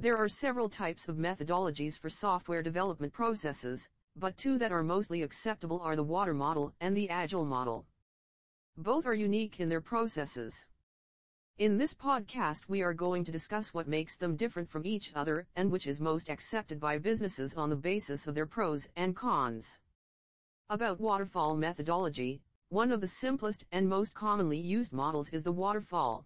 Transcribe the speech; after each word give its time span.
There 0.00 0.16
are 0.16 0.28
several 0.28 0.70
types 0.70 1.08
of 1.08 1.16
methodologies 1.16 1.98
for 1.98 2.08
software 2.08 2.62
development 2.62 3.12
processes, 3.12 3.86
but 4.16 4.34
two 4.38 4.56
that 4.56 4.72
are 4.72 4.82
mostly 4.82 5.20
acceptable 5.20 5.78
are 5.82 5.94
the 5.94 6.02
water 6.02 6.32
model 6.32 6.72
and 6.80 6.96
the 6.96 7.10
agile 7.10 7.44
model. 7.44 7.84
Both 8.78 9.04
are 9.04 9.12
unique 9.12 9.60
in 9.60 9.68
their 9.68 9.82
processes. 9.82 10.64
In 11.58 11.76
this 11.76 11.92
podcast 11.92 12.66
we 12.66 12.80
are 12.80 12.94
going 12.94 13.24
to 13.24 13.30
discuss 13.30 13.74
what 13.74 13.86
makes 13.86 14.16
them 14.16 14.36
different 14.36 14.70
from 14.70 14.86
each 14.86 15.12
other 15.14 15.46
and 15.54 15.70
which 15.70 15.86
is 15.86 16.00
most 16.00 16.30
accepted 16.30 16.80
by 16.80 16.96
businesses 16.96 17.54
on 17.54 17.68
the 17.68 17.76
basis 17.76 18.26
of 18.26 18.34
their 18.34 18.46
pros 18.46 18.88
and 18.96 19.14
cons. 19.14 19.78
About 20.70 20.98
waterfall 20.98 21.54
methodology, 21.56 22.40
one 22.70 22.90
of 22.90 23.02
the 23.02 23.06
simplest 23.06 23.64
and 23.70 23.86
most 23.86 24.14
commonly 24.14 24.56
used 24.56 24.94
models 24.94 25.28
is 25.28 25.42
the 25.42 25.52
waterfall. 25.52 26.24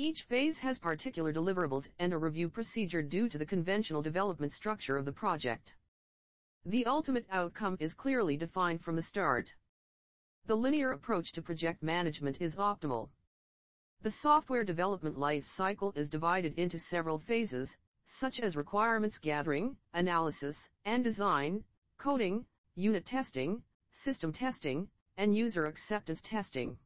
Each 0.00 0.22
phase 0.22 0.60
has 0.60 0.78
particular 0.78 1.32
deliverables 1.32 1.88
and 1.98 2.12
a 2.12 2.18
review 2.18 2.48
procedure 2.48 3.02
due 3.02 3.28
to 3.30 3.36
the 3.36 3.44
conventional 3.44 4.00
development 4.00 4.52
structure 4.52 4.96
of 4.96 5.04
the 5.04 5.10
project. 5.10 5.74
The 6.64 6.86
ultimate 6.86 7.26
outcome 7.32 7.76
is 7.80 7.94
clearly 7.94 8.36
defined 8.36 8.80
from 8.80 8.94
the 8.94 9.02
start. 9.02 9.56
The 10.46 10.56
linear 10.56 10.92
approach 10.92 11.32
to 11.32 11.42
project 11.42 11.82
management 11.82 12.40
is 12.40 12.54
optimal. 12.54 13.10
The 14.02 14.12
software 14.12 14.62
development 14.62 15.18
life 15.18 15.48
cycle 15.48 15.92
is 15.96 16.08
divided 16.08 16.56
into 16.56 16.78
several 16.78 17.18
phases, 17.18 17.76
such 18.04 18.38
as 18.38 18.56
requirements 18.56 19.18
gathering, 19.18 19.76
analysis, 19.94 20.70
and 20.84 21.02
design, 21.02 21.64
coding, 21.96 22.46
unit 22.76 23.04
testing, 23.04 23.64
system 23.90 24.30
testing, 24.30 24.88
and 25.16 25.36
user 25.36 25.66
acceptance 25.66 26.20
testing. 26.20 26.78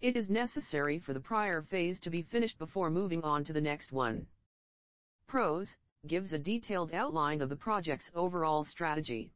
It 0.00 0.16
is 0.16 0.30
necessary 0.30 1.00
for 1.00 1.12
the 1.12 1.20
prior 1.20 1.60
phase 1.60 1.98
to 2.00 2.10
be 2.10 2.22
finished 2.22 2.56
before 2.56 2.88
moving 2.88 3.24
on 3.24 3.42
to 3.42 3.52
the 3.52 3.60
next 3.60 3.90
one. 3.90 4.28
Pros, 5.26 5.76
gives 6.06 6.32
a 6.32 6.38
detailed 6.38 6.94
outline 6.94 7.40
of 7.40 7.48
the 7.48 7.56
project's 7.56 8.12
overall 8.14 8.62
strategy. 8.62 9.32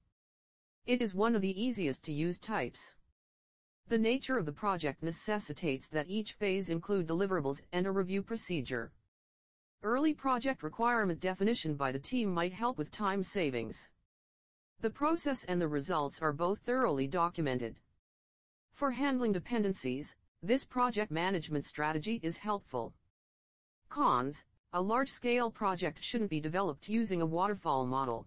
It 0.86 1.02
is 1.02 1.16
one 1.16 1.34
of 1.34 1.42
the 1.42 1.60
easiest 1.60 2.04
to 2.04 2.12
use 2.12 2.38
types. 2.38 2.94
The 3.88 3.98
nature 3.98 4.38
of 4.38 4.46
the 4.46 4.52
project 4.52 5.02
necessitates 5.02 5.88
that 5.88 6.08
each 6.08 6.34
phase 6.34 6.70
include 6.70 7.08
deliverables 7.08 7.60
and 7.72 7.84
a 7.84 7.90
review 7.90 8.22
procedure. 8.22 8.92
Early 9.82 10.14
project 10.14 10.62
requirement 10.62 11.18
definition 11.18 11.74
by 11.74 11.90
the 11.90 11.98
team 11.98 12.32
might 12.32 12.52
help 12.52 12.78
with 12.78 12.92
time 12.92 13.24
savings. 13.24 13.88
The 14.80 14.90
process 14.90 15.42
and 15.42 15.60
the 15.60 15.66
results 15.66 16.22
are 16.22 16.32
both 16.32 16.60
thoroughly 16.60 17.08
documented. 17.08 17.80
For 18.74 18.92
handling 18.92 19.32
dependencies, 19.32 20.14
this 20.44 20.64
project 20.64 21.12
management 21.12 21.64
strategy 21.64 22.18
is 22.20 22.36
helpful. 22.36 22.92
Cons, 23.88 24.44
a 24.72 24.82
large-scale 24.82 25.52
project 25.52 26.02
shouldn't 26.02 26.30
be 26.30 26.40
developed 26.40 26.88
using 26.88 27.22
a 27.22 27.26
waterfall 27.26 27.86
model. 27.86 28.26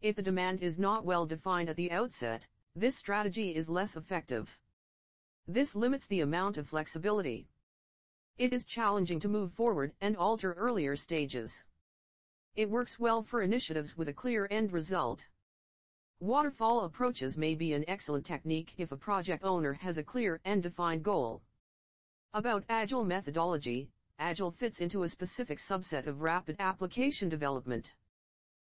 If 0.00 0.14
the 0.14 0.22
demand 0.22 0.60
is 0.62 0.78
not 0.78 1.04
well 1.04 1.26
defined 1.26 1.68
at 1.68 1.74
the 1.74 1.90
outset, 1.90 2.46
this 2.76 2.94
strategy 2.94 3.56
is 3.56 3.68
less 3.68 3.96
effective. 3.96 4.56
This 5.48 5.74
limits 5.74 6.06
the 6.06 6.20
amount 6.20 6.58
of 6.58 6.68
flexibility. 6.68 7.48
It 8.38 8.52
is 8.52 8.64
challenging 8.64 9.18
to 9.20 9.28
move 9.28 9.52
forward 9.52 9.94
and 10.00 10.16
alter 10.16 10.52
earlier 10.52 10.94
stages. 10.94 11.64
It 12.54 12.70
works 12.70 13.00
well 13.00 13.24
for 13.24 13.42
initiatives 13.42 13.96
with 13.96 14.08
a 14.08 14.12
clear 14.12 14.46
end 14.48 14.72
result. 14.72 15.26
Waterfall 16.20 16.84
approaches 16.84 17.36
may 17.36 17.54
be 17.54 17.74
an 17.74 17.84
excellent 17.86 18.24
technique 18.24 18.72
if 18.78 18.90
a 18.90 18.96
project 18.96 19.44
owner 19.44 19.74
has 19.74 19.98
a 19.98 20.02
clear 20.02 20.40
and 20.46 20.62
defined 20.62 21.02
goal. 21.02 21.42
About 22.32 22.64
Agile 22.70 23.04
methodology, 23.04 23.90
Agile 24.18 24.50
fits 24.50 24.80
into 24.80 25.02
a 25.02 25.10
specific 25.10 25.58
subset 25.58 26.06
of 26.06 26.22
rapid 26.22 26.56
application 26.58 27.28
development. 27.28 27.94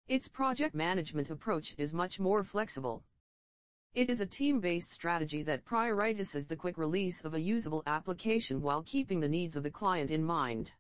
Its 0.10 0.28
project 0.28 0.76
management 0.76 1.30
approach 1.30 1.74
is 1.78 1.94
much 1.94 2.20
more 2.20 2.44
flexible. 2.44 3.06
It 3.94 4.10
is 4.10 4.20
a 4.20 4.26
team-based 4.26 4.92
strategy 4.92 5.42
that 5.44 5.64
prioritizes 5.64 6.46
the 6.46 6.58
quick 6.58 6.78
release 6.78 7.22
of 7.22 7.36
a 7.36 7.40
usable 7.40 7.84
application 7.88 8.62
while 8.62 8.84
keeping 8.84 9.22
the 9.22 9.30
needs 9.30 9.56
of 9.56 9.64
the 9.64 9.72
client 9.72 10.12
in 10.12 10.26
mind. 10.26 10.74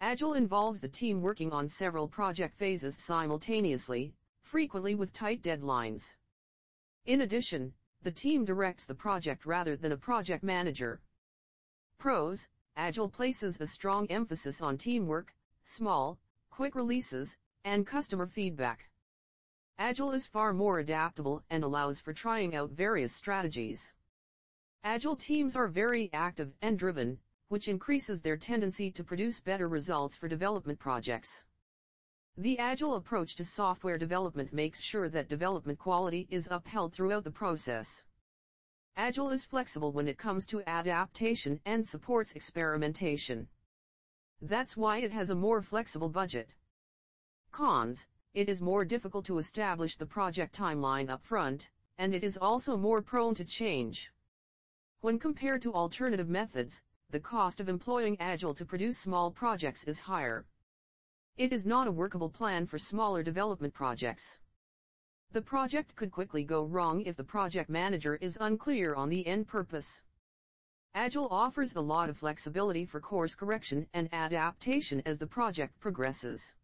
Agile 0.00 0.34
involves 0.34 0.80
the 0.80 0.88
team 0.88 1.20
working 1.20 1.50
on 1.52 1.66
several 1.66 2.06
project 2.06 2.54
phases 2.54 2.94
simultaneously, 2.94 4.14
frequently 4.54 4.94
with 4.94 5.12
tight 5.12 5.42
deadlines. 5.42 6.14
In 7.06 7.22
addition, 7.22 7.74
the 8.02 8.12
team 8.12 8.44
directs 8.44 8.86
the 8.86 8.94
project 8.94 9.44
rather 9.46 9.74
than 9.74 9.90
a 9.90 9.96
project 9.96 10.44
manager. 10.44 11.00
Pros, 11.98 12.46
Agile 12.76 13.08
places 13.08 13.60
a 13.60 13.66
strong 13.66 14.06
emphasis 14.12 14.60
on 14.60 14.78
teamwork, 14.78 15.34
small, 15.64 16.20
quick 16.50 16.76
releases, 16.76 17.36
and 17.64 17.84
customer 17.84 18.28
feedback. 18.28 18.88
Agile 19.78 20.12
is 20.12 20.24
far 20.24 20.52
more 20.52 20.78
adaptable 20.78 21.42
and 21.50 21.64
allows 21.64 21.98
for 21.98 22.12
trying 22.12 22.54
out 22.54 22.70
various 22.70 23.12
strategies. 23.12 23.92
Agile 24.84 25.16
teams 25.16 25.56
are 25.56 25.66
very 25.66 26.10
active 26.12 26.54
and 26.62 26.78
driven, 26.78 27.18
which 27.48 27.66
increases 27.66 28.22
their 28.22 28.36
tendency 28.36 28.88
to 28.92 29.02
produce 29.02 29.40
better 29.40 29.66
results 29.66 30.16
for 30.16 30.28
development 30.28 30.78
projects. 30.78 31.42
The 32.36 32.58
Agile 32.58 32.96
approach 32.96 33.36
to 33.36 33.44
software 33.44 33.96
development 33.96 34.52
makes 34.52 34.80
sure 34.80 35.08
that 35.08 35.28
development 35.28 35.78
quality 35.78 36.26
is 36.30 36.48
upheld 36.50 36.92
throughout 36.92 37.22
the 37.22 37.30
process. 37.30 38.02
Agile 38.96 39.30
is 39.30 39.44
flexible 39.44 39.92
when 39.92 40.08
it 40.08 40.18
comes 40.18 40.44
to 40.46 40.68
adaptation 40.68 41.60
and 41.64 41.86
supports 41.86 42.32
experimentation. 42.32 43.46
That's 44.40 44.76
why 44.76 44.98
it 44.98 45.12
has 45.12 45.30
a 45.30 45.36
more 45.36 45.62
flexible 45.62 46.08
budget. 46.08 46.52
Cons, 47.52 48.04
it 48.32 48.48
is 48.48 48.60
more 48.60 48.84
difficult 48.84 49.26
to 49.26 49.38
establish 49.38 49.96
the 49.96 50.06
project 50.06 50.58
timeline 50.58 51.16
upfront, 51.16 51.68
and 51.98 52.12
it 52.12 52.24
is 52.24 52.36
also 52.36 52.76
more 52.76 53.00
prone 53.00 53.36
to 53.36 53.44
change. 53.44 54.12
When 55.02 55.20
compared 55.20 55.62
to 55.62 55.72
alternative 55.72 56.28
methods, 56.28 56.82
the 57.10 57.20
cost 57.20 57.60
of 57.60 57.68
employing 57.68 58.16
Agile 58.18 58.54
to 58.54 58.64
produce 58.64 58.98
small 58.98 59.30
projects 59.30 59.84
is 59.84 60.00
higher. 60.00 60.44
It 61.36 61.52
is 61.52 61.66
not 61.66 61.88
a 61.88 61.92
workable 61.92 62.30
plan 62.30 62.64
for 62.64 62.78
smaller 62.78 63.24
development 63.24 63.74
projects. 63.74 64.38
The 65.32 65.42
project 65.42 65.96
could 65.96 66.12
quickly 66.12 66.44
go 66.44 66.64
wrong 66.64 67.00
if 67.00 67.16
the 67.16 67.24
project 67.24 67.68
manager 67.68 68.14
is 68.20 68.38
unclear 68.40 68.94
on 68.94 69.08
the 69.08 69.26
end 69.26 69.48
purpose. 69.48 70.00
Agile 70.94 71.26
offers 71.32 71.74
a 71.74 71.80
lot 71.80 72.08
of 72.08 72.18
flexibility 72.18 72.84
for 72.84 73.00
course 73.00 73.34
correction 73.34 73.88
and 73.94 74.08
adaptation 74.14 75.02
as 75.04 75.18
the 75.18 75.26
project 75.26 75.80
progresses. 75.80 76.54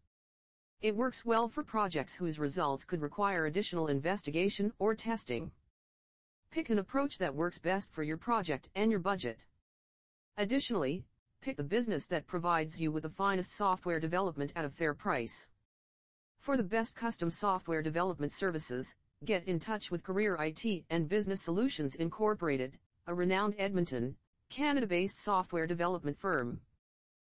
It 0.79 0.95
works 0.95 1.25
well 1.25 1.49
for 1.49 1.63
projects 1.63 2.13
whose 2.13 2.39
results 2.39 2.85
could 2.85 3.01
require 3.01 3.47
additional 3.47 3.87
investigation 3.87 4.71
or 4.79 4.95
testing. 4.95 5.51
Pick 6.49 6.69
an 6.69 6.79
approach 6.79 7.17
that 7.17 7.35
works 7.35 7.57
best 7.57 7.91
for 7.91 8.03
your 8.03 8.15
project 8.15 8.69
and 8.73 8.89
your 8.89 9.01
budget. 9.01 9.43
Additionally, 10.37 11.03
pick 11.41 11.57
the 11.57 11.63
business 11.63 12.05
that 12.05 12.27
provides 12.27 12.79
you 12.79 12.91
with 12.91 13.01
the 13.01 13.09
finest 13.09 13.53
software 13.53 13.99
development 13.99 14.53
at 14.55 14.63
a 14.63 14.69
fair 14.69 14.93
price. 14.93 15.47
For 16.39 16.55
the 16.55 16.63
best 16.63 16.93
custom 16.93 17.31
software 17.31 17.81
development 17.81 18.31
services, 18.31 18.93
get 19.25 19.45
in 19.45 19.59
touch 19.59 19.89
with 19.89 20.03
Career 20.03 20.35
IT 20.35 20.85
and 20.91 21.09
Business 21.09 21.41
Solutions 21.41 21.95
Incorporated, 21.95 22.77
a 23.07 23.13
renowned 23.15 23.55
Edmonton, 23.57 24.15
Canada-based 24.51 25.17
software 25.17 25.65
development 25.65 26.19
firm. 26.19 26.61